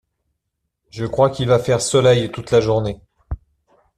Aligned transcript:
Je 0.89 1.05
crois 1.05 1.29
qu’il 1.29 1.47
va 1.47 1.59
faire 1.59 1.79
soleil 1.79 2.31
toute 2.31 2.49
la 2.49 2.59
journée. 2.59 2.99